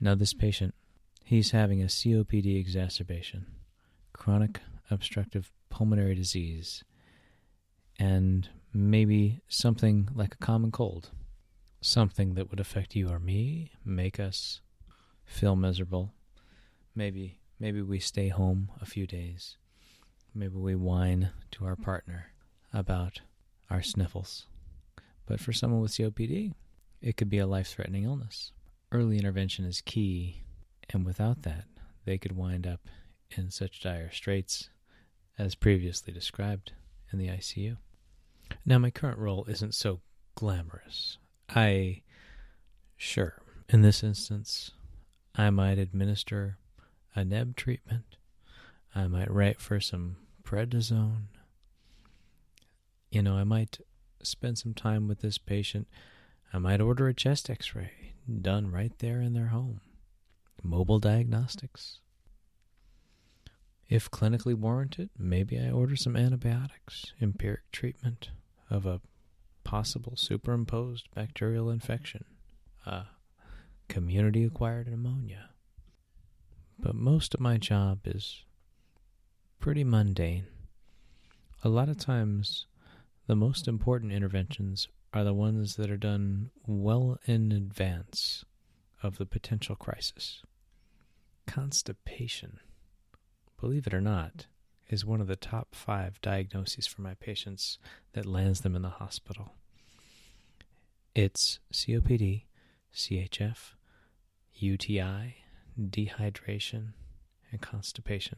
[0.00, 0.74] Now, this patient,
[1.24, 3.46] he's having a COPD exacerbation,
[4.12, 6.84] chronic obstructive pulmonary disease,
[7.98, 11.10] and maybe something like a common cold,
[11.80, 14.60] something that would affect you or me, make us
[15.24, 16.12] feel miserable.
[16.94, 19.56] Maybe, maybe we stay home a few days
[20.38, 22.26] Maybe we whine to our partner
[22.72, 23.22] about
[23.70, 24.46] our sniffles.
[25.26, 26.54] But for someone with COPD,
[27.00, 28.52] it could be a life threatening illness.
[28.92, 30.42] Early intervention is key,
[30.90, 31.64] and without that,
[32.04, 32.82] they could wind up
[33.36, 34.70] in such dire straits
[35.38, 36.72] as previously described
[37.12, 37.76] in the ICU.
[38.64, 40.00] Now, my current role isn't so
[40.34, 41.18] glamorous.
[41.48, 42.02] I,
[42.96, 44.72] sure, in this instance,
[45.34, 46.58] I might administer
[47.14, 48.18] a neb treatment
[48.94, 51.26] I might write for some prednisone.
[53.10, 53.78] You know, I might
[54.22, 55.88] spend some time with this patient.
[56.52, 59.80] I might order a chest x ray done right there in their home.
[60.62, 62.00] Mobile diagnostics.
[63.88, 68.30] If clinically warranted, maybe I order some antibiotics, empiric treatment
[68.68, 69.00] of a
[69.68, 72.24] possible superimposed bacterial infection,
[72.86, 73.02] a
[73.86, 75.50] community acquired pneumonia.
[76.78, 78.44] But most of my job is
[79.60, 80.46] pretty mundane.
[81.62, 82.64] A lot of times,
[83.26, 88.46] the most important interventions are the ones that are done well in advance
[89.02, 90.40] of the potential crisis.
[91.46, 92.60] Constipation,
[93.60, 94.46] believe it or not,
[94.88, 97.78] is one of the top five diagnoses for my patients
[98.14, 99.57] that lands them in the hospital.
[101.20, 102.44] It's COPD,
[102.94, 103.72] CHF,
[104.54, 105.38] UTI,
[105.76, 106.92] dehydration,
[107.50, 108.36] and constipation.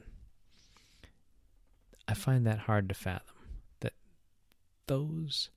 [2.08, 3.36] I find that hard to fathom
[3.80, 3.92] that
[4.86, 5.50] those,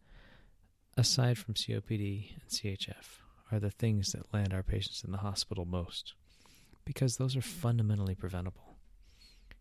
[0.98, 3.22] aside from COPD and CHF,
[3.54, 6.16] are the things that land our patients in the hospital most
[6.84, 8.76] because those are fundamentally preventable.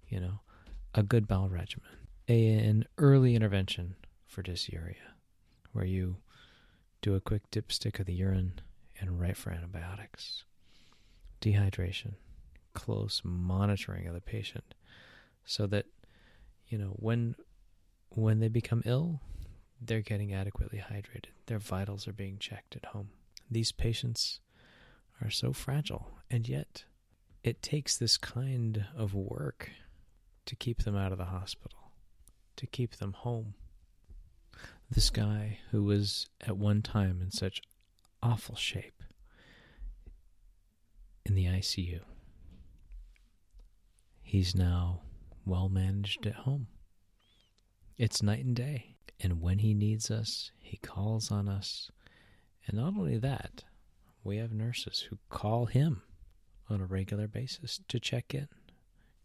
[0.08, 0.40] You know,
[0.96, 3.94] a good bowel regimen, an early intervention
[4.26, 5.14] for dysuria,
[5.72, 6.16] where you
[7.02, 8.60] do a quick dipstick of the urine
[8.98, 10.44] and write for antibiotics,
[11.40, 12.14] dehydration,
[12.72, 14.74] close monitoring of the patient,
[15.44, 15.86] so that
[16.68, 17.34] you know when
[18.08, 19.20] when they become ill,
[19.80, 21.32] they're getting adequately hydrated.
[21.46, 23.08] Their vitals are being checked at home.
[23.50, 24.40] These patients
[25.20, 26.84] are so fragile, and yet
[27.42, 29.70] it takes this kind of work
[30.46, 31.92] to keep them out of the hospital,
[32.56, 33.54] to keep them home.
[34.92, 37.62] This guy who was at one time in such
[38.22, 39.02] awful shape
[41.24, 42.00] in the ICU,
[44.22, 45.00] he's now
[45.46, 46.66] well managed at home.
[47.96, 48.96] It's night and day.
[49.18, 51.90] And when he needs us, he calls on us.
[52.66, 53.64] And not only that,
[54.22, 56.02] we have nurses who call him
[56.68, 58.48] on a regular basis to check in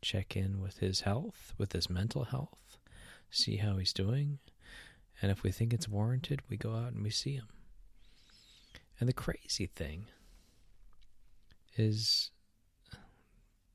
[0.02, 2.78] check in with his health, with his mental health,
[3.30, 4.40] see how he's doing,
[5.22, 7.48] and if we think it's warranted, we go out and we see them.
[9.00, 10.06] And the crazy thing
[11.76, 12.32] is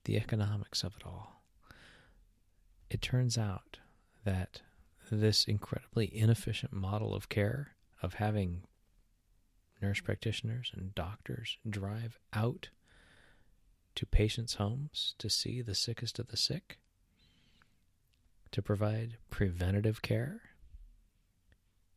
[0.05, 1.43] the economics of it all.
[2.91, 3.79] It turns out
[4.25, 4.63] that
[5.11, 8.63] this incredibly inefficient model of care, of having
[9.81, 12.69] nurse practitioners and doctors drive out
[13.95, 16.79] to patients' homes to see the sickest of the sick,
[18.51, 20.41] to provide preventative care,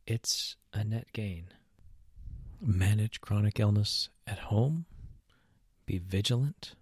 [0.06, 1.48] it's a net gain.
[2.60, 4.86] Manage chronic illness at home,
[5.84, 6.74] be vigilant,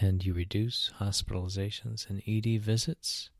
[0.00, 3.30] and you reduce hospitalizations and ED visits,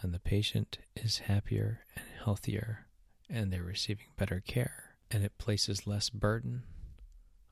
[0.00, 2.86] and the patient is happier and healthier,
[3.30, 6.64] and they're receiving better care, and it places less burden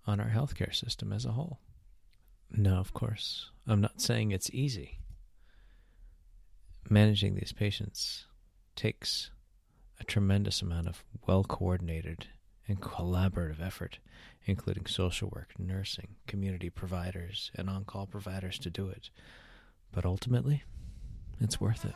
[0.07, 1.61] on our healthcare system as a whole.
[2.51, 3.51] No, of course.
[3.67, 4.99] I'm not saying it's easy.
[6.89, 8.27] Managing these patients
[8.75, 9.31] takes
[10.01, 12.29] a tremendous amount of well coordinated
[12.67, 13.99] and collaborative effort,
[14.45, 19.11] including social work, nursing, community providers, and on call providers to do it.
[19.93, 20.65] But ultimately,
[21.41, 21.95] it's worth it.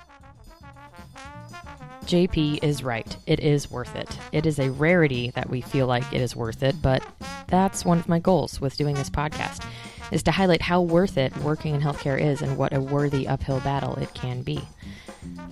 [2.07, 3.17] JP is right.
[3.27, 4.19] It is worth it.
[4.33, 7.03] It is a rarity that we feel like it is worth it, but
[7.47, 9.65] that's one of my goals with doing this podcast
[10.13, 13.61] is to highlight how worth it working in healthcare is and what a worthy uphill
[13.61, 14.61] battle it can be.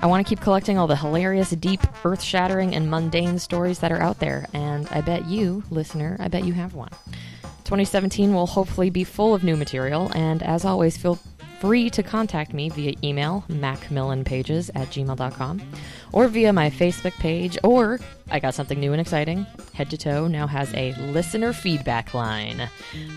[0.02, 3.92] I want to keep collecting all the hilarious, deep, earth shattering, and mundane stories that
[3.92, 6.90] are out there, and I bet you, listener, I bet you have one.
[7.64, 11.20] 2017 will hopefully be full of new material, and as always, feel
[11.60, 15.62] free to contact me via email, macmillanpages at gmail.com,
[16.10, 18.00] or via my Facebook page, or
[18.32, 19.46] I got something new and exciting.
[19.74, 22.66] Head to Toe now has a listener feedback line.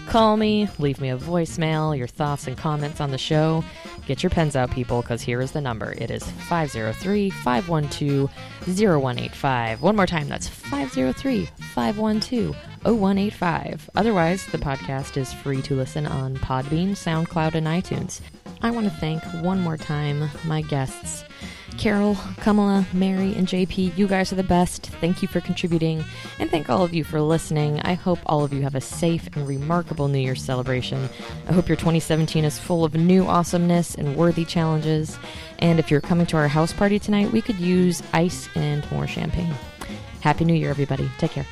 [0.08, 3.64] Call me, leave me a voicemail, your thoughts and comments on the show.
[4.08, 5.94] Get your pens out, people, because here is the number.
[5.98, 8.30] It is 503 512
[8.68, 9.82] 0185.
[9.82, 12.54] One more time, that's 503 512
[12.84, 13.90] 0185.
[13.96, 18.20] Otherwise, the podcast is free to listen on Podbean, SoundCloud, and iTunes.
[18.62, 21.24] I want to thank one more time my guests.
[21.78, 24.88] Carol, Kamala, Mary, and JP, you guys are the best.
[25.02, 26.04] Thank you for contributing,
[26.40, 27.80] and thank all of you for listening.
[27.82, 31.10] I hope all of you have a safe and remarkable New Year's celebration.
[31.48, 35.18] I hope your 2017 is full of new awesomeness and worthy challenges.
[35.60, 39.08] And if you're coming to our house party tonight, we could use ice and more
[39.08, 39.54] champagne.
[40.22, 41.10] Happy New Year, everybody.
[41.20, 41.46] Take care.